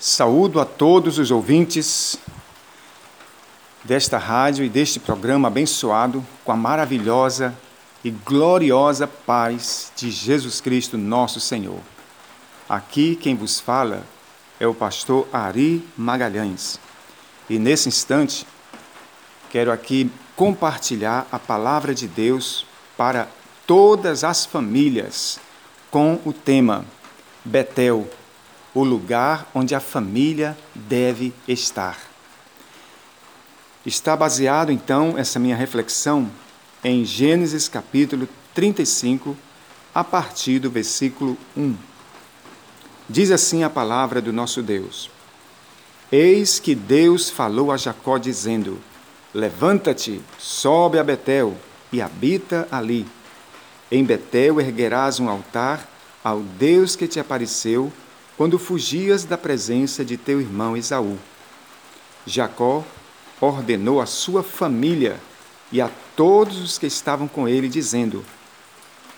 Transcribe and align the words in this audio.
Saúdo 0.00 0.60
a 0.60 0.64
todos 0.64 1.18
os 1.18 1.32
ouvintes 1.32 2.16
desta 3.82 4.16
rádio 4.16 4.64
e 4.64 4.68
deste 4.68 5.00
programa 5.00 5.48
abençoado 5.48 6.24
com 6.44 6.52
a 6.52 6.56
maravilhosa 6.56 7.52
e 8.04 8.10
gloriosa 8.10 9.08
paz 9.08 9.90
de 9.96 10.08
Jesus 10.08 10.60
Cristo, 10.60 10.96
nosso 10.96 11.40
Senhor. 11.40 11.80
Aqui 12.68 13.16
quem 13.16 13.34
vos 13.34 13.58
fala 13.58 14.04
é 14.60 14.68
o 14.68 14.74
pastor 14.74 15.26
Ari 15.32 15.84
Magalhães. 15.96 16.78
E 17.50 17.58
nesse 17.58 17.88
instante, 17.88 18.46
quero 19.50 19.72
aqui 19.72 20.12
compartilhar 20.36 21.26
a 21.32 21.40
palavra 21.40 21.92
de 21.92 22.06
Deus 22.06 22.64
para 22.96 23.26
todas 23.66 24.22
as 24.22 24.46
famílias 24.46 25.40
com 25.90 26.20
o 26.24 26.32
tema 26.32 26.84
Betel 27.44 28.08
o 28.78 28.84
lugar 28.84 29.50
onde 29.52 29.74
a 29.74 29.80
família 29.80 30.56
deve 30.72 31.34
estar. 31.48 31.98
Está 33.84 34.16
baseado 34.16 34.70
então 34.70 35.18
essa 35.18 35.40
minha 35.40 35.56
reflexão 35.56 36.30
em 36.84 37.04
Gênesis 37.04 37.68
capítulo 37.68 38.28
35, 38.54 39.36
a 39.92 40.04
partir 40.04 40.60
do 40.60 40.70
versículo 40.70 41.36
1. 41.56 41.74
Diz 43.08 43.32
assim 43.32 43.64
a 43.64 43.70
palavra 43.70 44.22
do 44.22 44.32
nosso 44.32 44.62
Deus: 44.62 45.10
Eis 46.12 46.60
que 46.60 46.76
Deus 46.76 47.28
falou 47.28 47.72
a 47.72 47.76
Jacó, 47.76 48.16
dizendo: 48.16 48.78
Levanta-te, 49.34 50.20
sobe 50.38 51.00
a 51.00 51.02
Betel 51.02 51.56
e 51.92 52.00
habita 52.00 52.68
ali. 52.70 53.04
Em 53.90 54.04
Betel 54.04 54.60
erguerás 54.60 55.18
um 55.18 55.28
altar 55.28 55.84
ao 56.22 56.38
Deus 56.38 56.94
que 56.94 57.08
te 57.08 57.18
apareceu 57.18 57.92
quando 58.38 58.56
fugias 58.56 59.24
da 59.24 59.36
presença 59.36 60.04
de 60.04 60.16
teu 60.16 60.40
irmão 60.40 60.76
Esaú. 60.76 61.18
Jacó 62.24 62.84
ordenou 63.40 64.00
à 64.00 64.06
sua 64.06 64.44
família 64.44 65.20
e 65.72 65.80
a 65.80 65.90
todos 66.14 66.58
os 66.58 66.78
que 66.78 66.86
estavam 66.86 67.26
com 67.26 67.48
ele, 67.48 67.68
dizendo: 67.68 68.24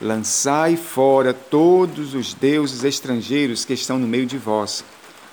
Lançai 0.00 0.74
fora 0.74 1.34
todos 1.34 2.14
os 2.14 2.32
deuses 2.32 2.82
estrangeiros 2.82 3.62
que 3.62 3.74
estão 3.74 3.98
no 3.98 4.08
meio 4.08 4.24
de 4.24 4.38
vós, 4.38 4.82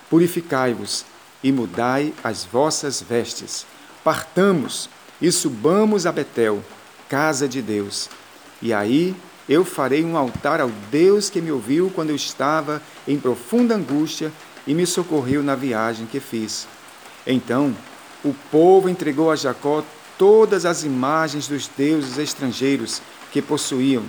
purificai-vos 0.10 1.06
e 1.42 1.50
mudai 1.50 2.14
as 2.22 2.44
vossas 2.44 3.02
vestes. 3.02 3.66
Partamos 4.04 4.90
e 5.22 5.32
subamos 5.32 6.06
a 6.06 6.12
Betel, 6.12 6.62
casa 7.08 7.48
de 7.48 7.62
Deus, 7.62 8.10
e 8.62 8.74
aí 8.74 9.16
eu 9.48 9.64
farei 9.64 10.04
um 10.04 10.18
altar 10.18 10.60
ao 10.60 10.70
Deus 10.92 11.30
que 11.30 11.42
me 11.42 11.52
ouviu 11.52 11.92
quando 11.94 12.10
eu 12.10 12.16
estava 12.16 12.82
em 13.08 13.18
profunda 13.18 13.76
angústia 13.76 14.32
e 14.66 14.74
me 14.74 14.86
socorreu 14.86 15.42
na 15.42 15.56
viagem 15.56 16.06
que 16.06 16.20
fiz. 16.20 16.68
Então 17.26 17.74
o 18.24 18.34
povo 18.52 18.90
entregou 18.90 19.32
a 19.32 19.36
Jacó 19.36 19.84
todas 20.18 20.66
as 20.66 20.84
imagens 20.84 21.48
dos 21.48 21.68
deuses 21.68 22.18
estrangeiros 22.18 23.02
que 23.32 23.42
possuíam. 23.42 24.04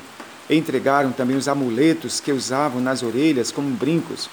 Entregaram 0.50 1.12
também 1.12 1.36
os 1.36 1.46
amuletos 1.46 2.20
que 2.20 2.32
usavam 2.32 2.80
nas 2.80 3.02
orelhas 3.02 3.52
como 3.52 3.68
brincos. 3.70 4.28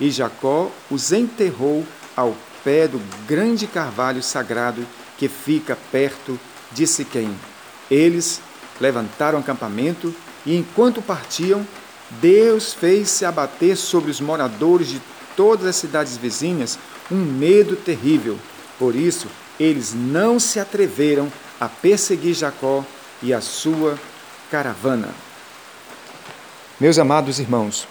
E 0.00 0.10
Jacó 0.10 0.70
os 0.90 1.12
enterrou 1.12 1.86
ao 2.16 2.36
pé 2.64 2.88
do 2.88 3.00
grande 3.26 3.66
carvalho 3.66 4.22
sagrado 4.22 4.84
que 5.16 5.28
fica 5.28 5.78
perto 5.92 6.38
de 6.72 6.86
Siquém. 6.86 7.34
Eles 7.90 8.42
levantaram 8.80 9.38
acampamento 9.38 10.14
e 10.44 10.56
enquanto 10.56 11.02
partiam, 11.02 11.66
Deus 12.20 12.72
fez-se 12.72 13.24
abater 13.24 13.76
sobre 13.76 14.10
os 14.10 14.20
moradores 14.20 14.88
de 14.88 15.00
todas 15.36 15.66
as 15.66 15.76
cidades 15.76 16.16
vizinhas 16.16 16.78
um 17.10 17.16
medo 17.16 17.76
terrível. 17.76 18.38
Por 18.78 18.94
isso, 18.94 19.28
eles 19.58 19.92
não 19.94 20.40
se 20.40 20.58
atreveram 20.58 21.30
a 21.60 21.68
perseguir 21.68 22.34
Jacó 22.34 22.84
e 23.22 23.32
a 23.34 23.40
sua 23.40 23.98
caravana. 24.50 25.10
Meus 26.80 26.98
amados 26.98 27.38
irmãos, 27.38 27.86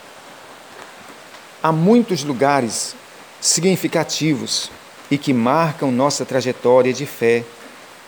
há 1.62 1.72
muitos 1.72 2.24
lugares 2.24 2.96
significativos 3.40 4.72
e 5.12 5.18
que 5.18 5.32
marcam 5.32 5.92
nossa 5.92 6.26
trajetória 6.26 6.92
de 6.92 7.06
fé 7.06 7.44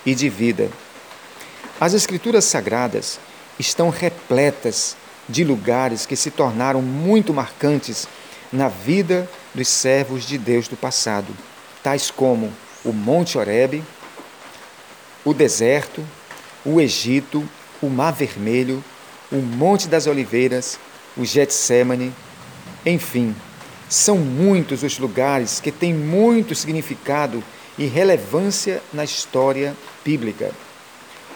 e 0.06 0.16
de 0.16 0.28
vida. 0.28 0.69
As 1.80 1.94
Escrituras 1.94 2.46
Sagradas 2.46 3.19
estão 3.61 3.89
repletas 3.89 4.97
de 5.29 5.44
lugares 5.44 6.05
que 6.05 6.16
se 6.16 6.31
tornaram 6.31 6.81
muito 6.81 7.33
marcantes 7.33 8.07
na 8.51 8.67
vida 8.67 9.29
dos 9.53 9.67
servos 9.67 10.25
de 10.25 10.38
Deus 10.38 10.67
do 10.67 10.75
passado, 10.75 11.33
tais 11.81 12.11
como 12.11 12.51
o 12.83 12.91
Monte 12.91 13.38
Horebe, 13.38 13.83
o 15.23 15.33
deserto, 15.33 16.03
o 16.66 16.81
Egito, 16.81 17.47
o 17.81 17.88
Mar 17.88 18.11
Vermelho, 18.11 18.83
o 19.31 19.38
Monte 19.38 19.88
das 19.88 20.07
Oliveiras, 20.07 20.79
o 21.16 21.23
Getsemane, 21.23 22.11
enfim, 22.85 23.35
são 23.88 24.17
muitos 24.17 24.83
os 24.83 24.97
lugares 24.97 25.59
que 25.59 25.71
têm 25.71 25.94
muito 25.94 26.55
significado 26.55 27.44
e 27.77 27.85
relevância 27.85 28.81
na 28.91 29.03
história 29.03 29.75
bíblica. 30.03 30.51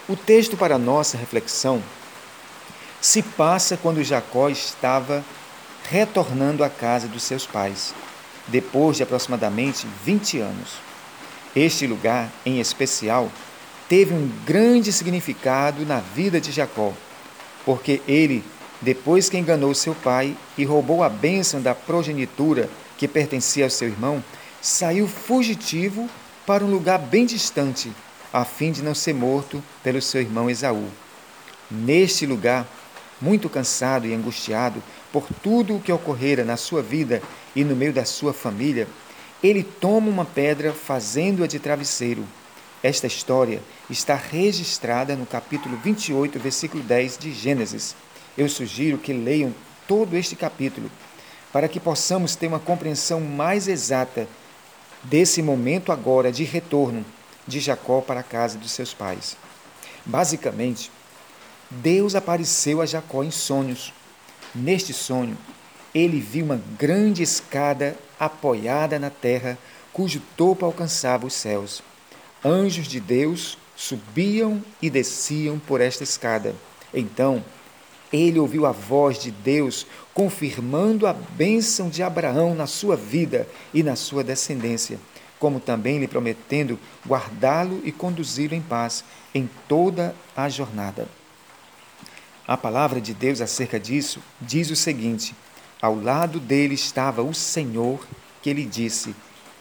O 0.08 0.16
texto 0.16 0.56
para 0.56 0.76
nossa 0.76 1.16
reflexão 1.16 1.82
se 3.00 3.22
passa 3.22 3.76
quando 3.76 4.02
Jacó 4.02 4.48
estava 4.48 5.24
retornando 5.88 6.64
à 6.64 6.68
casa 6.68 7.06
dos 7.06 7.22
seus 7.22 7.46
pais, 7.46 7.94
depois 8.48 8.96
de 8.96 9.02
aproximadamente 9.02 9.86
20 10.04 10.40
anos. 10.40 10.74
Este 11.54 11.86
lugar, 11.86 12.30
em 12.44 12.60
especial, 12.60 13.30
teve 13.88 14.12
um 14.12 14.30
grande 14.44 14.92
significado 14.92 15.86
na 15.86 16.00
vida 16.00 16.40
de 16.40 16.50
Jacó, 16.50 16.92
porque 17.64 18.02
ele, 18.06 18.44
depois 18.80 19.28
que 19.28 19.38
enganou 19.38 19.74
seu 19.74 19.94
pai 19.94 20.36
e 20.58 20.64
roubou 20.64 21.02
a 21.02 21.08
bênção 21.08 21.60
da 21.62 21.74
progenitura 21.74 22.68
que 22.98 23.06
pertencia 23.06 23.64
ao 23.64 23.70
seu 23.70 23.88
irmão, 23.88 24.22
saiu 24.60 25.06
fugitivo 25.06 26.08
para 26.44 26.64
um 26.64 26.70
lugar 26.70 26.98
bem 26.98 27.24
distante, 27.24 27.92
a 28.32 28.44
fim 28.44 28.72
de 28.72 28.82
não 28.82 28.94
ser 28.94 29.14
morto 29.14 29.62
pelo 29.82 30.02
seu 30.02 30.20
irmão 30.20 30.50
Esaú. 30.50 30.88
Neste 31.70 32.26
lugar, 32.26 32.66
muito 33.20 33.48
cansado 33.48 34.06
e 34.06 34.14
angustiado 34.14 34.82
por 35.12 35.26
tudo 35.42 35.76
o 35.76 35.80
que 35.80 35.92
ocorrera 35.92 36.44
na 36.44 36.56
sua 36.56 36.82
vida 36.82 37.22
e 37.54 37.64
no 37.64 37.74
meio 37.74 37.92
da 37.92 38.04
sua 38.04 38.32
família, 38.32 38.86
ele 39.42 39.62
toma 39.62 40.08
uma 40.08 40.24
pedra 40.24 40.72
fazendo-a 40.72 41.46
de 41.46 41.58
travesseiro. 41.58 42.24
Esta 42.82 43.06
história 43.06 43.62
está 43.88 44.14
registrada 44.14 45.16
no 45.16 45.26
capítulo 45.26 45.76
28, 45.82 46.38
versículo 46.38 46.82
10 46.82 47.18
de 47.18 47.32
Gênesis. 47.32 47.94
Eu 48.36 48.48
sugiro 48.48 48.98
que 48.98 49.12
leiam 49.12 49.54
todo 49.88 50.16
este 50.16 50.36
capítulo 50.36 50.90
para 51.52 51.68
que 51.68 51.80
possamos 51.80 52.36
ter 52.36 52.46
uma 52.48 52.58
compreensão 52.58 53.20
mais 53.20 53.66
exata 53.66 54.28
desse 55.02 55.40
momento 55.40 55.90
agora 55.90 56.30
de 56.30 56.44
retorno 56.44 57.04
de 57.46 57.60
Jacó 57.60 58.00
para 58.00 58.20
a 58.20 58.24
casa 58.24 58.58
dos 58.58 58.72
seus 58.72 58.92
pais. 58.92 59.36
Basicamente, 60.04 60.90
Deus 61.70 62.14
apareceu 62.14 62.80
a 62.80 62.86
Jacó 62.86 63.24
em 63.24 63.30
sonhos. 63.30 63.92
Neste 64.54 64.92
sonho, 64.92 65.36
ele 65.94 66.20
viu 66.20 66.44
uma 66.44 66.60
grande 66.78 67.22
escada 67.22 67.96
apoiada 68.18 68.98
na 68.98 69.10
terra, 69.10 69.58
cujo 69.92 70.22
topo 70.36 70.64
alcançava 70.64 71.26
os 71.26 71.34
céus. 71.34 71.82
Anjos 72.44 72.86
de 72.86 73.00
Deus 73.00 73.58
subiam 73.74 74.62
e 74.80 74.88
desciam 74.88 75.58
por 75.58 75.80
esta 75.80 76.04
escada. 76.04 76.54
Então, 76.94 77.44
ele 78.12 78.38
ouviu 78.38 78.64
a 78.64 78.72
voz 78.72 79.18
de 79.18 79.30
Deus 79.30 79.86
confirmando 80.14 81.06
a 81.06 81.12
bênção 81.12 81.88
de 81.88 82.02
Abraão 82.02 82.54
na 82.54 82.66
sua 82.66 82.96
vida 82.96 83.48
e 83.74 83.82
na 83.82 83.96
sua 83.96 84.22
descendência, 84.22 84.98
como 85.38 85.58
também 85.58 85.98
lhe 85.98 86.06
prometendo 86.06 86.78
guardá-lo 87.06 87.80
e 87.84 87.90
conduzi-lo 87.90 88.54
em 88.54 88.62
paz 88.62 89.04
em 89.34 89.50
toda 89.68 90.14
a 90.36 90.48
jornada. 90.48 91.08
A 92.48 92.56
palavra 92.56 93.00
de 93.00 93.12
Deus 93.12 93.40
acerca 93.40 93.80
disso 93.80 94.22
diz 94.40 94.70
o 94.70 94.76
seguinte: 94.76 95.34
Ao 95.82 96.00
lado 96.00 96.38
dele 96.38 96.74
estava 96.74 97.20
o 97.20 97.34
Senhor, 97.34 98.06
que 98.40 98.52
lhe 98.52 98.64
disse: 98.64 99.16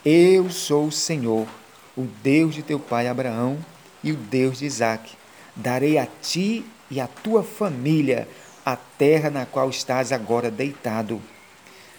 Eu 0.05 0.51
sou 0.51 0.85
o 0.87 0.91
Senhor, 0.91 1.47
o 1.97 2.03
Deus 2.21 2.53
de 2.53 2.61
teu 2.61 2.79
pai 2.79 3.07
Abraão 3.07 3.57
e 4.03 4.11
o 4.11 4.15
Deus 4.15 4.59
de 4.59 4.67
Isaque. 4.67 5.15
Darei 5.55 5.97
a 5.97 6.05
ti 6.05 6.63
e 6.91 6.99
à 6.99 7.07
tua 7.07 7.41
família 7.41 8.27
a 8.63 8.75
terra 8.75 9.31
na 9.31 9.47
qual 9.47 9.67
estás 9.71 10.11
agora 10.11 10.51
deitado. 10.51 11.19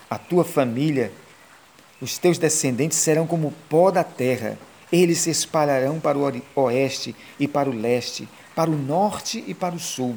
A 0.09 0.19
tua 0.19 0.45
família, 0.45 1.11
os 2.01 2.17
teus 2.17 2.39
descendentes 2.39 2.99
serão 2.99 3.27
como 3.27 3.53
pó 3.69 3.91
da 3.91 4.05
terra. 4.05 4.57
Eles 4.93 5.19
se 5.19 5.31
espalharão 5.31 5.99
para 5.99 6.17
o 6.17 6.43
oeste 6.55 7.17
e 7.41 7.49
para 7.49 7.69
o 7.69 7.75
leste, 7.77 8.29
para 8.55 8.71
o 8.71 8.79
norte 8.79 9.43
e 9.49 9.53
para 9.53 9.75
o 9.75 9.81
sul 9.81 10.17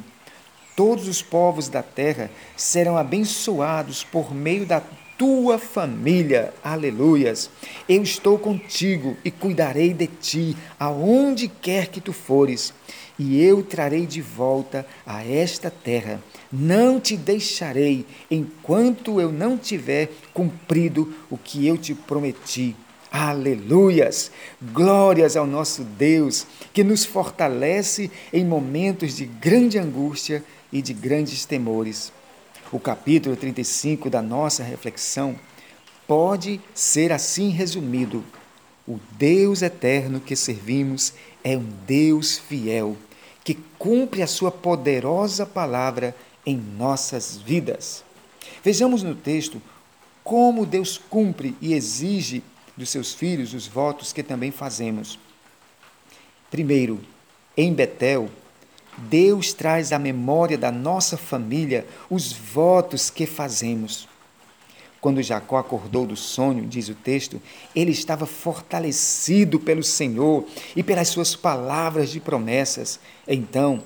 todos 0.80 1.06
os 1.08 1.20
povos 1.20 1.68
da 1.68 1.82
terra 1.82 2.30
serão 2.56 2.96
abençoados 2.96 4.02
por 4.02 4.34
meio 4.34 4.64
da 4.64 4.82
tua 5.18 5.58
família. 5.58 6.54
Aleluias. 6.64 7.50
Eu 7.86 8.02
estou 8.02 8.38
contigo 8.38 9.14
e 9.22 9.30
cuidarei 9.30 9.92
de 9.92 10.06
ti 10.06 10.56
aonde 10.78 11.48
quer 11.48 11.88
que 11.88 12.00
tu 12.00 12.14
fores, 12.14 12.72
e 13.18 13.44
eu 13.44 13.62
trarei 13.62 14.06
de 14.06 14.22
volta 14.22 14.86
a 15.04 15.22
esta 15.22 15.70
terra. 15.70 16.18
Não 16.50 16.98
te 16.98 17.14
deixarei 17.14 18.06
enquanto 18.30 19.20
eu 19.20 19.30
não 19.30 19.58
tiver 19.58 20.10
cumprido 20.32 21.12
o 21.28 21.36
que 21.36 21.66
eu 21.66 21.76
te 21.76 21.94
prometi. 21.94 22.74
Aleluias! 23.12 24.30
Glórias 24.72 25.36
ao 25.36 25.44
nosso 25.44 25.82
Deus, 25.82 26.46
que 26.72 26.84
nos 26.84 27.04
fortalece 27.04 28.08
em 28.32 28.44
momentos 28.44 29.16
de 29.16 29.26
grande 29.26 29.80
angústia 29.80 30.44
e 30.72 30.80
de 30.80 30.94
grandes 30.94 31.44
temores. 31.44 32.12
O 32.70 32.78
capítulo 32.78 33.34
35 33.34 34.08
da 34.08 34.22
nossa 34.22 34.62
reflexão 34.62 35.34
pode 36.06 36.60
ser 36.72 37.10
assim 37.10 37.48
resumido: 37.48 38.24
o 38.86 39.00
Deus 39.18 39.60
eterno 39.60 40.20
que 40.20 40.36
servimos 40.36 41.12
é 41.42 41.56
um 41.56 41.66
Deus 41.84 42.38
fiel, 42.38 42.96
que 43.42 43.58
cumpre 43.76 44.22
a 44.22 44.26
sua 44.28 44.52
poderosa 44.52 45.44
palavra 45.44 46.14
em 46.46 46.56
nossas 46.56 47.36
vidas. 47.36 48.04
Vejamos 48.62 49.02
no 49.02 49.16
texto 49.16 49.60
como 50.22 50.64
Deus 50.64 50.96
cumpre 50.96 51.56
e 51.60 51.74
exige 51.74 52.40
dos 52.80 52.88
seus 52.88 53.14
filhos 53.14 53.54
os 53.54 53.66
votos 53.66 54.12
que 54.12 54.22
também 54.22 54.50
fazemos. 54.50 55.18
Primeiro, 56.50 57.00
em 57.56 57.72
Betel, 57.72 58.28
Deus 58.96 59.52
traz 59.52 59.92
à 59.92 59.98
memória 59.98 60.58
da 60.58 60.72
nossa 60.72 61.16
família 61.16 61.86
os 62.08 62.32
votos 62.32 63.08
que 63.08 63.26
fazemos. 63.26 64.08
Quando 65.00 65.22
Jacó 65.22 65.58
acordou 65.58 66.06
do 66.06 66.16
sonho, 66.16 66.66
diz 66.66 66.88
o 66.88 66.94
texto, 66.94 67.40
ele 67.74 67.92
estava 67.92 68.26
fortalecido 68.26 69.60
pelo 69.60 69.82
Senhor 69.82 70.46
e 70.74 70.82
pelas 70.82 71.08
suas 71.08 71.36
palavras 71.36 72.10
de 72.10 72.20
promessas. 72.20 72.98
Então, 73.26 73.82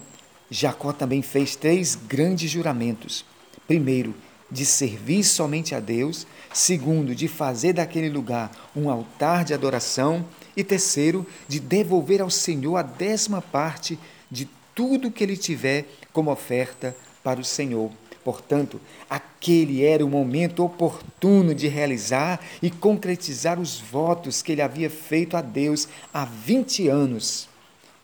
Jacó 0.50 0.92
também 0.92 1.22
fez 1.22 1.54
três 1.54 1.94
grandes 1.94 2.50
juramentos. 2.50 3.24
Primeiro, 3.66 4.14
de 4.50 4.64
servir 4.64 5.24
somente 5.24 5.74
a 5.74 5.80
Deus. 5.80 6.26
Segundo, 6.52 7.14
de 7.14 7.28
fazer 7.28 7.72
daquele 7.72 8.08
lugar 8.08 8.50
um 8.74 8.88
altar 8.88 9.44
de 9.44 9.54
adoração. 9.54 10.24
E 10.56 10.62
terceiro, 10.62 11.26
de 11.48 11.58
devolver 11.58 12.22
ao 12.22 12.30
Senhor 12.30 12.76
a 12.76 12.82
décima 12.82 13.42
parte 13.42 13.98
de 14.30 14.48
tudo 14.74 15.10
que 15.10 15.24
ele 15.24 15.36
tiver 15.36 15.86
como 16.12 16.30
oferta 16.30 16.96
para 17.22 17.40
o 17.40 17.44
Senhor. 17.44 17.90
Portanto, 18.24 18.80
aquele 19.08 19.84
era 19.84 20.04
o 20.04 20.08
momento 20.08 20.64
oportuno 20.64 21.54
de 21.54 21.68
realizar 21.68 22.40
e 22.62 22.70
concretizar 22.70 23.60
os 23.60 23.78
votos 23.78 24.40
que 24.40 24.52
ele 24.52 24.62
havia 24.62 24.88
feito 24.88 25.36
a 25.36 25.42
Deus 25.42 25.86
há 26.12 26.24
20 26.24 26.88
anos. 26.88 27.48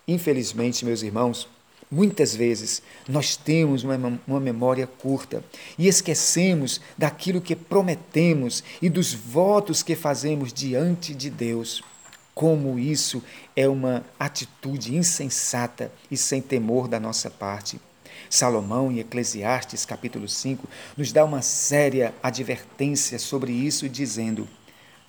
Infelizmente, 0.07 0.85
meus 0.85 1.01
irmãos, 1.01 1.47
muitas 1.91 2.33
vezes 2.33 2.81
nós 3.07 3.35
temos 3.35 3.83
uma, 3.83 4.39
memória 4.39 4.87
curta 4.87 5.43
e 5.77 5.87
esquecemos 5.87 6.79
daquilo 6.97 7.41
que 7.41 7.55
prometemos 7.55 8.63
e 8.81 8.89
dos 8.89 9.13
votos 9.13 9.83
que 9.83 9.95
fazemos 9.95 10.53
diante 10.53 11.13
de 11.13 11.29
Deus 11.29 11.83
como 12.33 12.79
isso 12.79 13.21
é 13.55 13.67
uma 13.67 14.03
atitude 14.19 14.95
insensata 14.95 15.91
e 16.09 16.17
sem 16.17 16.41
temor 16.41 16.87
da 16.87 16.99
nossa 16.99 17.29
parte. 17.29 17.79
Salomão, 18.29 18.91
em 18.91 18.99
Eclesiastes, 18.99 19.85
capítulo 19.85 20.27
5, 20.27 20.67
nos 20.95 21.11
dá 21.11 21.25
uma 21.25 21.41
séria 21.41 22.13
advertência 22.23 23.19
sobre 23.19 23.51
isso, 23.51 23.89
dizendo: 23.89 24.47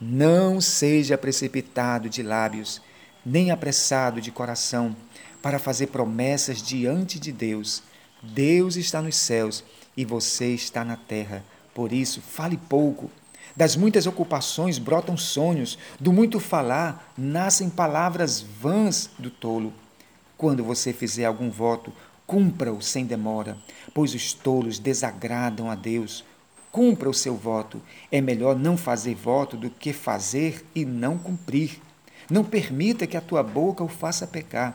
Não 0.00 0.60
seja 0.60 1.16
precipitado 1.16 2.08
de 2.08 2.22
lábios, 2.22 2.82
nem 3.24 3.52
apressado 3.52 4.20
de 4.20 4.32
coração, 4.32 4.96
para 5.42 5.58
fazer 5.58 5.88
promessas 5.88 6.62
diante 6.62 7.18
de 7.18 7.32
Deus. 7.32 7.82
Deus 8.22 8.76
está 8.76 9.02
nos 9.02 9.16
céus 9.16 9.64
e 9.96 10.04
você 10.04 10.54
está 10.54 10.84
na 10.84 10.96
terra. 10.96 11.44
Por 11.74 11.92
isso, 11.92 12.22
fale 12.22 12.56
pouco 12.56 13.10
das 13.54 13.76
muitas 13.76 14.06
ocupações 14.06 14.78
brotam 14.78 15.16
sonhos, 15.16 15.78
do 16.00 16.12
muito 16.12 16.40
falar 16.40 17.12
nascem 17.16 17.68
palavras 17.68 18.40
vãs 18.40 19.10
do 19.18 19.30
tolo. 19.30 19.72
Quando 20.38 20.64
você 20.64 20.92
fizer 20.92 21.26
algum 21.26 21.50
voto, 21.50 21.92
cumpra-o 22.26 22.80
sem 22.80 23.04
demora, 23.04 23.56
pois 23.92 24.14
os 24.14 24.32
tolos 24.32 24.78
desagradam 24.78 25.70
a 25.70 25.74
Deus. 25.74 26.24
Cumpra 26.70 27.10
o 27.10 27.14
seu 27.14 27.36
voto. 27.36 27.82
É 28.10 28.20
melhor 28.20 28.58
não 28.58 28.78
fazer 28.78 29.14
voto 29.14 29.56
do 29.58 29.68
que 29.68 29.92
fazer 29.92 30.64
e 30.74 30.86
não 30.86 31.18
cumprir. 31.18 31.78
Não 32.30 32.42
permita 32.42 33.06
que 33.06 33.16
a 33.16 33.20
tua 33.20 33.42
boca 33.42 33.84
o 33.84 33.88
faça 33.88 34.26
pecar. 34.26 34.74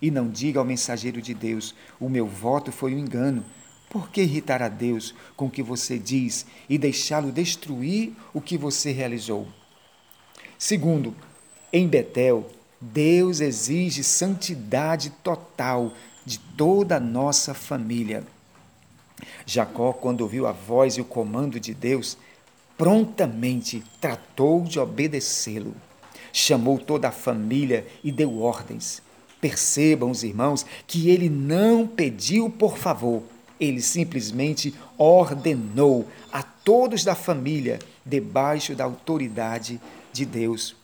E 0.00 0.10
não 0.10 0.28
diga 0.28 0.58
ao 0.58 0.64
mensageiro 0.64 1.20
de 1.20 1.34
Deus: 1.34 1.74
O 2.00 2.08
meu 2.08 2.26
voto 2.26 2.70
foi 2.70 2.94
um 2.94 2.98
engano. 2.98 3.44
Por 3.90 4.10
que 4.10 4.22
irritar 4.22 4.62
a 4.62 4.68
Deus 4.68 5.14
com 5.34 5.46
o 5.46 5.50
que 5.50 5.62
você 5.62 5.98
diz 5.98 6.44
e 6.68 6.76
deixá-lo 6.76 7.32
destruir 7.32 8.12
o 8.34 8.40
que 8.40 8.58
você 8.58 8.92
realizou? 8.92 9.48
Segundo, 10.58 11.14
em 11.72 11.88
Betel, 11.88 12.50
Deus 12.80 13.40
exige 13.40 14.04
santidade 14.04 15.10
total 15.22 15.92
de 16.24 16.38
toda 16.38 16.96
a 16.96 17.00
nossa 17.00 17.54
família. 17.54 18.24
Jacó, 19.46 19.92
quando 19.92 20.20
ouviu 20.20 20.46
a 20.46 20.52
voz 20.52 20.94
e 20.94 21.00
o 21.00 21.04
comando 21.04 21.58
de 21.58 21.72
Deus, 21.72 22.18
prontamente 22.76 23.82
tratou 24.00 24.62
de 24.62 24.78
obedecê-lo. 24.78 25.74
Chamou 26.32 26.78
toda 26.78 27.08
a 27.08 27.12
família 27.12 27.86
e 28.04 28.12
deu 28.12 28.40
ordens. 28.40 29.02
Percebam, 29.40 30.10
os 30.10 30.22
irmãos, 30.22 30.66
que 30.86 31.10
ele 31.10 31.28
não 31.28 31.86
pediu 31.86 32.50
por 32.50 32.76
favor, 32.76 33.22
ele 33.60 33.80
simplesmente 33.80 34.74
ordenou 34.96 36.08
a 36.32 36.42
todos 36.42 37.04
da 37.04 37.14
família 37.14 37.78
debaixo 38.04 38.74
da 38.74 38.84
autoridade 38.84 39.80
de 40.12 40.24
Deus. 40.24 40.76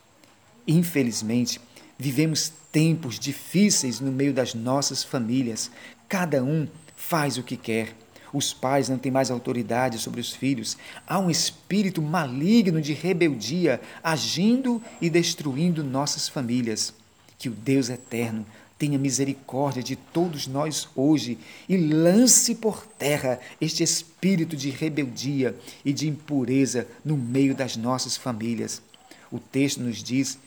Infelizmente, 0.67 1.61
vivemos 1.99 2.53
tempos 2.73 3.19
difíceis 3.19 4.01
no 4.01 4.11
meio 4.11 4.33
das 4.33 4.55
nossas 4.55 5.05
famílias. 5.05 5.71
Cada 6.09 6.43
um 6.43 6.67
faz 6.97 7.37
o 7.39 7.43
que 7.43 7.57
quer. 7.57 7.95
Os 8.33 8.53
pais 8.53 8.89
não 8.89 8.99
têm 8.99 9.13
mais 9.13 9.31
autoridade 9.31 9.99
sobre 9.99 10.21
os 10.21 10.33
filhos. 10.33 10.77
Há 11.07 11.21
um 11.21 11.31
espírito 11.31 12.03
maligno 12.03 12.81
de 12.81 12.93
rebeldia 12.93 13.81
agindo 14.03 14.83
e 15.01 15.09
destruindo 15.09 15.85
nossas 15.85 16.29
famílias. 16.29 16.93
Que 17.39 17.49
o 17.49 17.53
Deus 17.53 17.89
eterno 17.89 18.47
tenha 18.79 18.99
misericórdia 18.99 19.83
de 19.83 19.97
todos 19.97 20.47
nós 20.47 20.89
hoje 20.95 21.39
e 21.69 21.77
lance 21.77 22.55
por 22.55 22.85
terra 22.87 23.41
este 23.61 23.83
espírito 23.83 24.57
de 24.57 24.71
rebeldia 24.71 25.57
e 25.85 25.93
de 25.93 26.09
impureza 26.09 26.87
no 27.05 27.17
meio 27.17 27.55
das 27.55 27.77
nossas 27.77 28.17
famílias. 28.17 28.83
O 29.31 29.39
texto 29.39 29.81
nos 29.81 30.03
diz 30.03 30.39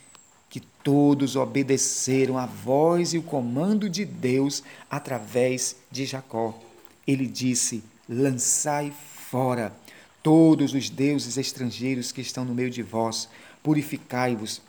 que 0.49 0.59
todos 0.59 1.35
obedeceram 1.35 2.37
a 2.37 2.45
voz 2.45 3.13
e 3.13 3.17
o 3.17 3.23
comando 3.23 3.89
de 3.89 4.05
Deus 4.05 4.63
através 4.89 5.75
de 5.91 6.05
Jacó. 6.05 6.57
Ele 7.05 7.27
disse: 7.27 7.83
Lançai 8.07 8.93
fora 9.29 9.75
todos 10.21 10.73
os 10.73 10.89
deuses 10.89 11.37
estrangeiros 11.37 12.11
que 12.11 12.21
estão 12.21 12.43
no 12.43 12.53
meio 12.53 12.69
de 12.69 12.83
vós, 12.83 13.29
purificai-vos 13.63 14.61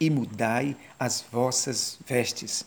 e 0.00 0.08
mudai 0.08 0.74
as 0.98 1.22
vossas 1.30 1.98
vestes. 2.06 2.64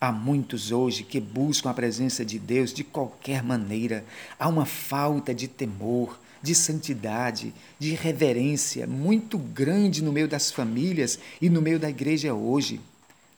Há 0.00 0.10
muitos 0.10 0.72
hoje 0.72 1.04
que 1.04 1.20
buscam 1.20 1.70
a 1.70 1.74
presença 1.74 2.24
de 2.24 2.38
Deus 2.38 2.74
de 2.74 2.82
qualquer 2.82 3.42
maneira. 3.42 4.04
Há 4.38 4.48
uma 4.48 4.66
falta 4.66 5.32
de 5.32 5.46
temor, 5.46 6.18
de 6.42 6.54
santidade, 6.54 7.54
de 7.78 7.94
reverência 7.94 8.86
muito 8.86 9.38
grande 9.38 10.02
no 10.02 10.12
meio 10.12 10.28
das 10.28 10.50
famílias 10.50 11.18
e 11.40 11.48
no 11.48 11.62
meio 11.62 11.78
da 11.78 11.88
igreja 11.88 12.34
hoje. 12.34 12.80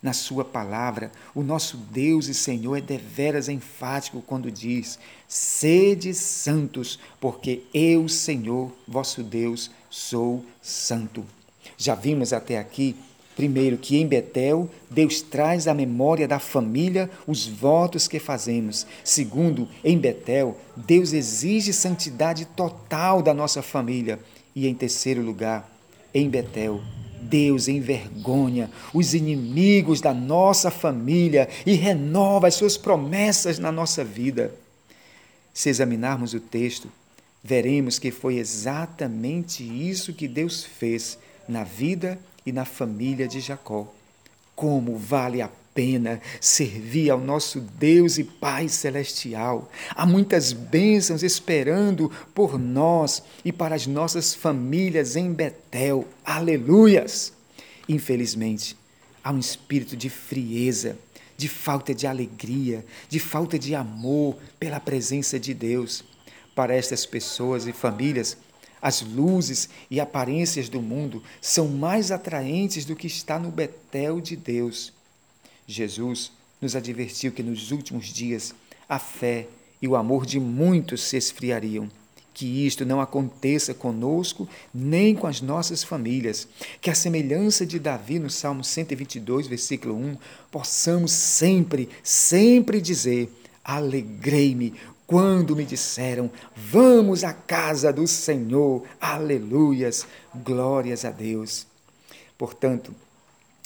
Na 0.01 0.13
Sua 0.13 0.43
palavra, 0.43 1.11
o 1.33 1.41
nosso 1.41 1.77
Deus 1.77 2.27
e 2.27 2.33
Senhor 2.33 2.75
é 2.75 2.81
deveras 2.81 3.47
enfático 3.49 4.21
quando 4.21 4.51
diz: 4.51 4.99
Sede 5.27 6.13
santos, 6.13 6.99
porque 7.19 7.63
eu, 7.73 8.07
Senhor, 8.07 8.71
vosso 8.87 9.23
Deus, 9.23 9.71
sou 9.89 10.45
santo. 10.61 11.25
Já 11.77 11.95
vimos 11.95 12.33
até 12.33 12.59
aqui 12.59 12.95
Primeiro, 13.37 13.77
que 13.77 13.97
em 13.97 14.07
Betel 14.07 14.67
Deus 14.89 15.21
traz 15.21 15.67
à 15.67 15.73
memória 15.75 16.27
da 16.27 16.39
família 16.39 17.07
os 17.27 17.45
votos 17.45 18.07
que 18.07 18.17
fazemos. 18.17 18.87
Segundo, 19.03 19.69
em 19.83 19.95
Betel 19.95 20.57
Deus 20.75 21.13
exige 21.13 21.71
santidade 21.71 22.45
total 22.45 23.21
da 23.21 23.35
nossa 23.35 23.61
família. 23.61 24.19
E 24.55 24.67
em 24.67 24.73
terceiro 24.73 25.21
lugar, 25.21 25.71
em 26.11 26.27
Betel 26.27 26.81
Deus 27.21 27.67
envergonha 27.67 28.71
os 28.91 29.13
inimigos 29.13 30.01
da 30.01 30.15
nossa 30.15 30.71
família 30.71 31.47
e 31.63 31.73
renova 31.73 32.47
as 32.47 32.55
suas 32.55 32.75
promessas 32.75 33.59
na 33.59 33.71
nossa 33.71 34.03
vida. 34.03 34.51
Se 35.53 35.69
examinarmos 35.69 36.33
o 36.33 36.39
texto, 36.39 36.91
veremos 37.43 37.99
que 37.99 38.09
foi 38.09 38.37
exatamente 38.37 39.63
isso 39.63 40.11
que 40.11 40.27
Deus 40.27 40.63
fez 40.63 41.19
na 41.47 41.63
vida 41.63 42.17
e 42.47 42.51
na 42.53 42.63
família 42.63 43.27
de 43.27 43.41
Jacó. 43.41 43.93
Como 44.55 44.97
vale 44.97 45.41
a 45.41 45.49
pena 45.73 46.21
servir 46.39 47.09
ao 47.09 47.19
nosso 47.19 47.59
Deus 47.59 48.17
e 48.17 48.23
Pai 48.23 48.69
Celestial. 48.69 49.69
Há 49.89 50.05
muitas 50.05 50.53
bênçãos 50.53 51.23
esperando 51.23 52.09
por 52.33 52.57
nós 52.57 53.21
e 53.43 53.51
para 53.51 53.75
as 53.75 53.85
nossas 53.85 54.33
famílias 54.33 55.17
em 55.17 55.33
Betel. 55.33 56.07
Aleluias! 56.23 57.33
Infelizmente, 57.89 58.77
há 59.21 59.33
um 59.33 59.39
espírito 59.39 59.97
de 59.97 60.09
frieza, 60.09 60.97
de 61.35 61.49
falta 61.49 61.93
de 61.93 62.07
alegria, 62.07 62.85
de 63.09 63.19
falta 63.19 63.59
de 63.59 63.75
amor 63.75 64.37
pela 64.57 64.79
presença 64.79 65.37
de 65.37 65.53
Deus. 65.53 66.05
Para 66.55 66.73
estas 66.73 67.05
pessoas 67.05 67.67
e 67.67 67.73
famílias, 67.73 68.37
as 68.81 69.01
luzes 69.01 69.69
e 69.89 69.99
aparências 69.99 70.69
do 70.69 70.81
mundo 70.81 71.23
são 71.41 71.67
mais 71.67 72.11
atraentes 72.11 72.85
do 72.85 72.95
que 72.95 73.07
está 73.07 73.39
no 73.39 73.51
Betel 73.51 74.21
de 74.21 74.35
Deus. 74.35 74.93
Jesus 75.65 76.31
nos 76.61 76.75
advertiu 76.75 77.31
que 77.31 77.43
nos 77.43 77.71
últimos 77.71 78.07
dias 78.07 78.53
a 78.87 78.99
fé 78.99 79.47
e 79.81 79.87
o 79.87 79.95
amor 79.95 80.25
de 80.25 80.39
muitos 80.39 81.01
se 81.03 81.17
esfriariam. 81.17 81.89
Que 82.33 82.67
isto 82.67 82.85
não 82.85 83.01
aconteça 83.01 83.73
conosco 83.73 84.47
nem 84.71 85.15
com 85.15 85.25
as 85.25 85.41
nossas 85.41 85.83
famílias. 85.83 86.47
Que 86.79 86.91
a 86.91 86.95
semelhança 86.95 87.65
de 87.65 87.79
Davi 87.79 88.19
no 88.19 88.29
Salmo 88.29 88.63
122, 88.63 89.47
versículo 89.47 89.95
1, 89.95 90.17
possamos 90.51 91.11
sempre, 91.11 91.89
sempre 92.03 92.79
dizer: 92.79 93.31
Alegrei-me 93.63 94.75
quando 95.07 95.55
me 95.55 95.65
disseram: 95.65 96.29
Vamos 96.55 97.23
à 97.23 97.33
casa 97.33 97.91
do 97.93 98.05
Senhor. 98.05 98.83
Aleluias, 98.99 100.05
glórias 100.35 101.05
a 101.05 101.09
Deus. 101.09 101.65
Portanto, 102.37 102.93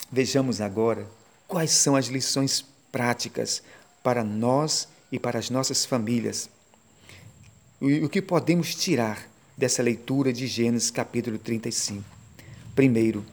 vejamos 0.10 0.62
agora 0.62 1.07
quais 1.48 1.71
são 1.71 1.95
as 1.95 2.05
lições 2.05 2.63
práticas 2.91 3.63
para 4.03 4.24
nós 4.24 4.88
e 5.12 5.19
para 5.19 5.39
as 5.39 5.50
nossas 5.50 5.83
famílias. 5.83 6.50
O 7.81 8.07
que 8.07 8.21
podemos 8.21 8.75
tirar 8.75 9.27
dessa 9.57 9.81
leitura 9.81 10.31
de 10.31 10.45
Gênesis 10.45 10.91
capítulo 10.91 11.39
35? 11.39 12.03
Primeiro, 12.75 13.25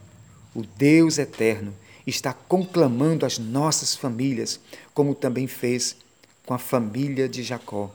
o 0.54 0.62
Deus 0.62 1.18
eterno 1.18 1.74
está 2.06 2.32
conclamando 2.32 3.26
as 3.26 3.38
nossas 3.38 3.94
famílias, 3.94 4.58
como 4.94 5.14
também 5.14 5.46
fez 5.46 5.96
com 6.48 6.54
a 6.54 6.58
família 6.58 7.28
de 7.28 7.42
Jacó, 7.42 7.94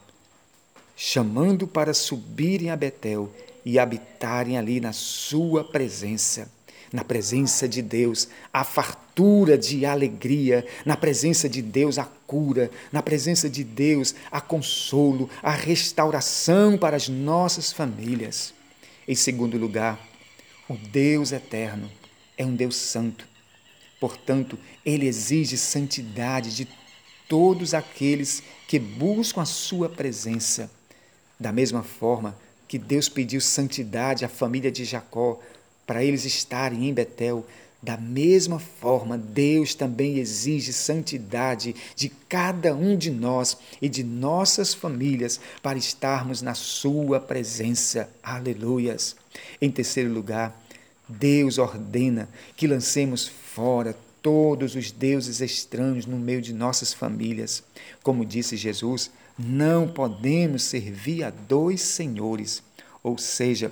chamando 0.96 1.66
para 1.66 1.92
subirem 1.92 2.70
a 2.70 2.76
Betel 2.76 3.34
e 3.66 3.80
habitarem 3.80 4.60
ali 4.60 4.80
na 4.80 4.94
sua 4.94 5.64
presença 5.64 6.52
na 6.92 7.04
presença 7.04 7.68
de 7.68 7.82
Deus, 7.82 8.28
a 8.54 8.64
fartura 8.64 9.58
de 9.58 9.84
alegria, 9.84 10.64
na 10.86 10.96
presença 10.96 11.50
de 11.50 11.60
Deus, 11.60 11.98
a 11.98 12.06
cura, 12.28 12.70
na 12.92 13.02
presença 13.02 13.50
de 13.50 13.64
Deus, 13.64 14.14
a 14.32 14.40
consolo, 14.40 15.28
a 15.42 15.50
restauração 15.50 16.78
para 16.78 16.96
as 16.96 17.10
nossas 17.10 17.74
famílias. 17.74 18.54
Em 19.08 19.16
segundo 19.16 19.58
lugar, 19.58 20.00
o 20.70 20.78
Deus 20.78 21.32
eterno 21.32 21.90
é 22.38 22.46
um 22.46 22.56
Deus 22.56 22.76
santo. 22.76 23.28
Portanto, 24.00 24.60
ele 24.86 25.08
exige 25.08 25.58
santidade 25.58 26.56
de 26.56 26.68
todos 27.34 27.74
aqueles 27.74 28.44
que 28.68 28.78
buscam 28.78 29.42
a 29.42 29.46
sua 29.46 29.90
presença. 29.90 30.70
Da 31.40 31.52
mesma 31.52 31.82
forma 31.82 32.38
que 32.68 32.78
Deus 32.78 33.10
pediu 33.10 33.42
santidade 33.42 34.24
à 34.24 34.30
família 34.30 34.72
de 34.72 34.86
Jacó 34.86 35.40
para 35.88 36.04
eles 36.04 36.26
estarem 36.26 36.88
em 36.88 36.94
Betel. 36.94 37.44
Da 37.82 37.98
mesma 37.98 38.60
forma, 38.60 39.18
Deus 39.18 39.74
também 39.74 40.20
exige 40.20 40.72
santidade 40.72 41.76
de 41.96 42.08
cada 42.30 42.76
um 42.76 42.96
de 42.96 43.10
nós 43.10 43.58
e 43.82 43.90
de 43.90 44.04
nossas 44.04 44.76
famílias 44.76 45.40
para 45.64 45.80
estarmos 45.80 46.44
na 46.44 46.54
Sua 46.54 47.20
presença. 47.20 48.12
Aleluias. 48.22 49.16
Em 49.60 49.72
terceiro 49.72 50.14
lugar, 50.14 50.56
Deus 51.10 51.58
ordena 51.58 52.30
que 52.56 52.68
lancemos 52.68 53.28
fora 53.28 53.98
todos 54.24 54.74
os 54.74 54.92
deuses 54.92 55.42
estranhos 55.42 56.08
no 56.08 56.18
meio 56.18 56.42
de 56.42 56.54
nossas 56.54 56.94
famílias. 56.94 57.62
Como 58.02 58.26
disse 58.26 58.58
Jesus, 58.58 59.12
não 59.38 59.88
podemos 59.88 60.64
servir 60.64 61.26
a 61.26 61.30
dois 61.30 61.82
senhores, 61.82 62.64
ou 63.04 63.18
seja, 63.18 63.72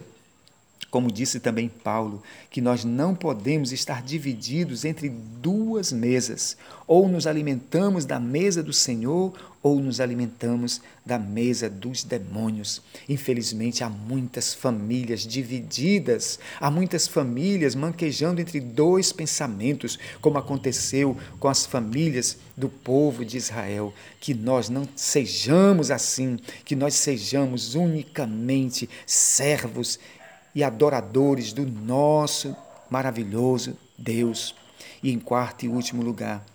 como 0.90 1.12
disse 1.12 1.40
também 1.40 1.70
Paulo, 1.70 2.22
que 2.50 2.60
nós 2.60 2.84
não 2.84 3.16
podemos 3.16 3.72
estar 3.72 4.02
divididos 4.02 4.84
entre 4.84 5.10
duas 5.10 5.92
mesas. 5.92 6.58
Ou 6.86 7.08
nos 7.08 7.26
alimentamos 7.26 8.04
da 8.04 8.20
mesa 8.20 8.62
do 8.62 8.74
Senhor, 8.74 9.34
ou 9.64 9.80
nos 9.80 10.02
alimentamos 10.02 10.82
da 11.06 11.20
mesa 11.20 11.70
dos 11.70 12.04
demônios. 12.04 12.82
Infelizmente, 13.08 13.84
há 13.84 13.90
muitas 13.90 14.54
famílias 14.54 15.22
divididas, 15.22 16.40
há 16.60 16.70
muitas 16.72 17.08
famílias 17.08 17.76
manquejando 17.76 18.42
entre 18.42 18.60
dois 18.60 19.14
pensamentos, 19.14 20.00
como 20.20 20.38
aconteceu 20.38 21.16
com 21.40 21.48
as 21.48 21.66
famílias 21.66 22.38
do 22.58 22.68
povo 22.68 23.24
de 23.24 23.38
Israel. 23.38 23.94
Que 24.20 24.34
nós 24.34 24.68
não 24.68 24.88
sejamos 24.96 25.92
assim, 25.92 26.38
que 26.66 26.76
nós 26.76 26.96
sejamos 26.96 27.76
unicamente 27.76 28.90
servos 29.06 30.00
e 30.54 30.64
adoradores 30.64 31.54
do 31.54 31.66
nosso 31.66 32.56
maravilhoso 32.90 33.78
Deus. 33.98 34.56
E 35.02 35.12
em 35.12 35.20
quarto 35.20 35.66
e 35.66 35.70
último 35.70 36.04
lugar, 36.04 36.46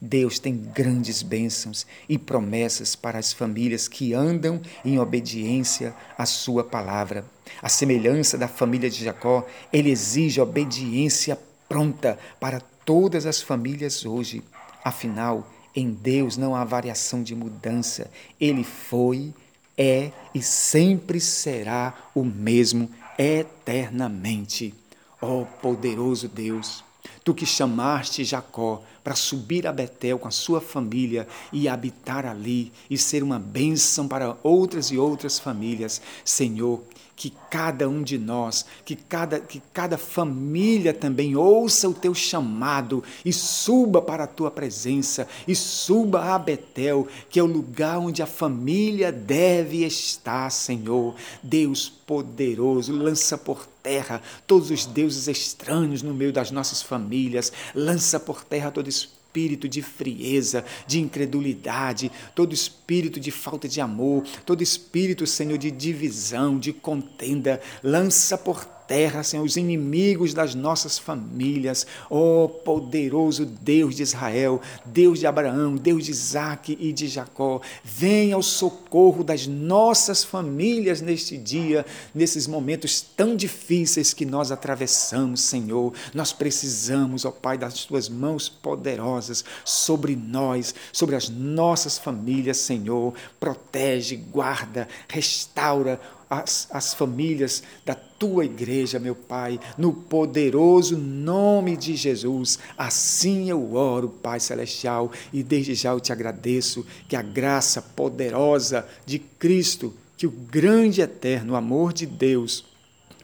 Deus 0.00 0.38
tem 0.38 0.54
grandes 0.54 1.22
bênçãos 1.22 1.86
e 2.08 2.16
promessas 2.16 2.94
para 2.94 3.18
as 3.18 3.32
famílias 3.32 3.88
que 3.88 4.14
andam 4.14 4.60
em 4.84 4.98
obediência 4.98 5.94
à 6.16 6.24
Sua 6.24 6.62
palavra. 6.62 7.24
A 7.60 7.68
semelhança 7.68 8.38
da 8.38 8.46
família 8.46 8.88
de 8.88 9.04
Jacó, 9.04 9.44
ele 9.72 9.90
exige 9.90 10.40
obediência 10.40 11.38
pronta 11.68 12.18
para 12.38 12.60
todas 12.84 13.26
as 13.26 13.42
famílias 13.42 14.06
hoje. 14.06 14.42
Afinal, 14.84 15.50
em 15.74 15.90
Deus 15.90 16.36
não 16.36 16.54
há 16.54 16.64
variação 16.64 17.22
de 17.22 17.34
mudança. 17.34 18.08
Ele 18.40 18.62
foi, 18.62 19.34
é 19.76 20.12
e 20.32 20.40
sempre 20.40 21.20
será 21.20 22.10
o 22.14 22.24
mesmo 22.24 22.88
eternamente. 23.18 24.72
Ó 25.20 25.40
oh, 25.40 25.46
poderoso 25.60 26.28
Deus, 26.28 26.84
tu 27.24 27.34
que 27.34 27.44
chamaste 27.44 28.24
Jacó 28.24 28.82
para 29.02 29.16
subir 29.16 29.66
a 29.66 29.72
Betel 29.72 30.18
com 30.18 30.28
a 30.28 30.30
sua 30.30 30.60
família 30.60 31.26
e 31.52 31.68
habitar 31.68 32.24
ali 32.24 32.72
e 32.88 32.96
ser 32.96 33.22
uma 33.22 33.38
bênção 33.38 34.06
para 34.06 34.36
outras 34.42 34.90
e 34.92 34.98
outras 34.98 35.38
famílias, 35.38 36.00
Senhor, 36.24 36.82
que 37.18 37.32
cada 37.50 37.88
um 37.88 38.00
de 38.00 38.16
nós, 38.16 38.64
que 38.84 38.94
cada, 38.94 39.40
que 39.40 39.60
cada 39.72 39.98
família 39.98 40.94
também 40.94 41.34
ouça 41.34 41.88
o 41.88 41.92
teu 41.92 42.14
chamado 42.14 43.02
e 43.24 43.32
suba 43.32 44.00
para 44.00 44.22
a 44.22 44.28
tua 44.28 44.52
presença 44.52 45.26
e 45.46 45.54
suba 45.56 46.32
a 46.32 46.38
Betel, 46.38 47.08
que 47.28 47.40
é 47.40 47.42
o 47.42 47.46
lugar 47.46 47.98
onde 47.98 48.22
a 48.22 48.26
família 48.26 49.10
deve 49.10 49.84
estar, 49.84 50.48
Senhor. 50.50 51.16
Deus 51.42 51.88
poderoso, 51.88 52.92
lança 52.92 53.36
por 53.36 53.66
terra 53.82 54.22
todos 54.46 54.70
os 54.70 54.86
deuses 54.86 55.26
estranhos 55.26 56.02
no 56.02 56.14
meio 56.14 56.32
das 56.32 56.52
nossas 56.52 56.80
famílias, 56.80 57.52
lança 57.74 58.20
por 58.20 58.44
terra 58.44 58.70
todo 58.70 58.88
espírito 58.88 59.17
espírito 59.38 59.68
de 59.68 59.82
frieza, 59.82 60.64
de 60.86 60.98
incredulidade, 60.98 62.10
todo 62.34 62.52
espírito 62.52 63.20
de 63.20 63.30
falta 63.30 63.68
de 63.68 63.80
amor, 63.80 64.24
todo 64.44 64.62
espírito, 64.62 65.26
Senhor, 65.26 65.56
de 65.56 65.70
divisão, 65.70 66.58
de 66.58 66.72
contenda, 66.72 67.60
lança 67.82 68.36
por 68.36 68.77
terra, 68.88 69.22
Senhor, 69.22 69.44
os 69.44 69.58
inimigos 69.58 70.32
das 70.32 70.54
nossas 70.54 70.98
famílias. 70.98 71.86
Ó 72.10 72.44
oh, 72.44 72.48
poderoso 72.48 73.44
Deus 73.44 73.94
de 73.94 74.02
Israel, 74.02 74.60
Deus 74.84 75.18
de 75.20 75.26
Abraão, 75.26 75.76
Deus 75.76 76.06
de 76.06 76.10
Isaac 76.10 76.76
e 76.80 76.90
de 76.90 77.06
Jacó, 77.06 77.60
venha 77.84 78.34
ao 78.34 78.42
socorro 78.42 79.22
das 79.22 79.46
nossas 79.46 80.24
famílias 80.24 81.02
neste 81.02 81.36
dia, 81.36 81.84
nesses 82.14 82.46
momentos 82.46 83.02
tão 83.02 83.36
difíceis 83.36 84.14
que 84.14 84.24
nós 84.24 84.50
atravessamos, 84.50 85.42
Senhor. 85.42 85.92
Nós 86.14 86.32
precisamos, 86.32 87.26
ó 87.26 87.28
oh, 87.28 87.32
Pai, 87.32 87.58
das 87.58 87.84
tuas 87.84 88.08
mãos 88.08 88.48
poderosas 88.48 89.44
sobre 89.64 90.16
nós, 90.16 90.74
sobre 90.92 91.14
as 91.14 91.28
nossas 91.28 91.98
famílias, 91.98 92.56
Senhor. 92.56 93.12
Protege, 93.38 94.16
guarda, 94.16 94.88
restaura, 95.08 96.00
as, 96.28 96.68
as 96.70 96.94
famílias 96.94 97.62
da 97.84 97.94
tua 97.94 98.44
igreja, 98.44 98.98
meu 98.98 99.14
Pai, 99.14 99.58
no 99.76 99.92
poderoso 99.92 100.96
nome 100.96 101.76
de 101.76 101.94
Jesus. 101.96 102.58
Assim 102.76 103.48
eu 103.50 103.74
oro, 103.74 104.08
Pai 104.08 104.40
Celestial, 104.40 105.10
e 105.32 105.42
desde 105.42 105.74
já 105.74 105.90
eu 105.90 106.00
te 106.00 106.12
agradeço 106.12 106.84
que 107.08 107.16
a 107.16 107.22
graça 107.22 107.80
poderosa 107.80 108.86
de 109.06 109.18
Cristo 109.18 109.94
que 110.18 110.26
o 110.26 110.30
grande 110.30 111.00
eterno 111.00 111.54
amor 111.54 111.92
de 111.92 112.04
Deus, 112.04 112.64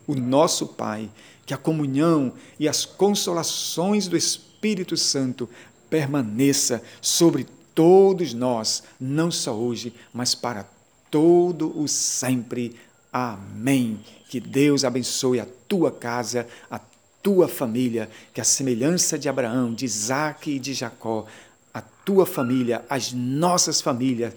o 0.07 0.15
nosso 0.15 0.69
Pai, 0.69 1.11
que 1.45 1.53
a 1.53 1.59
comunhão 1.59 2.33
e 2.59 2.69
as 2.69 2.87
consolações 2.87 4.07
do 4.07 4.17
Espírito 4.17 4.97
Santo 4.97 5.51
permaneça 5.91 6.81
sobre 7.03 7.49
todos 7.75 8.33
nós, 8.33 8.85
não 8.99 9.29
só 9.29 9.53
hoje, 9.53 9.93
mas 10.13 10.37
para 10.37 10.69
todo 11.11 11.77
o 11.77 11.89
sempre. 11.89 12.77
Amém. 13.15 14.01
Que 14.29 14.41
Deus 14.41 14.85
abençoe 14.85 15.39
a 15.39 15.47
tua 15.69 15.93
casa, 15.93 16.49
a 16.69 16.81
tua 17.23 17.47
família, 17.47 18.11
que 18.33 18.41
a 18.41 18.45
semelhança 18.45 19.17
de 19.17 19.29
Abraão, 19.29 19.73
de 19.73 19.85
Isaac 19.85 20.51
e 20.51 20.59
de 20.59 20.75
Jacó, 20.75 21.25
a 21.73 21.81
tua 21.81 22.27
família, 22.27 22.85
as 22.91 23.13
nossas 23.13 23.81
famílias, 23.81 24.35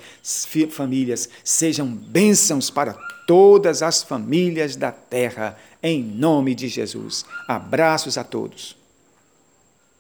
famílias 0.70 1.28
sejam 1.44 1.88
bênçãos 1.88 2.70
para 2.70 2.94
todas 3.26 3.82
as 3.82 4.04
famílias 4.04 4.76
da 4.76 4.92
terra, 4.92 5.58
em 5.82 6.04
nome 6.04 6.54
de 6.54 6.68
Jesus. 6.68 7.26
Abraços 7.48 8.16
a 8.16 8.24
todos. 8.24 8.78